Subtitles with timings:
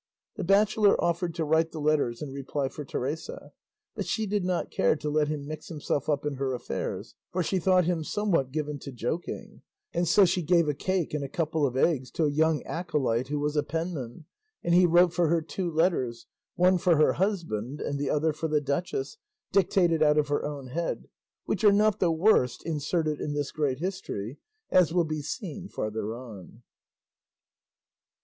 [0.35, 3.51] The bachelor offered to write the letters in reply for Teresa;
[3.93, 7.43] but she did not care to let him mix himself up in her affairs, for
[7.43, 9.61] she thought him somewhat given to joking;
[9.93, 13.27] and so she gave a cake and a couple of eggs to a young acolyte
[13.27, 14.25] who was a penman,
[14.63, 16.25] and he wrote for her two letters,
[16.55, 19.17] one for her husband and the other for the duchess,
[19.51, 21.09] dictated out of her own head,
[21.45, 24.39] which are not the worst inserted in this great history,
[24.71, 26.63] as will be seen farther on.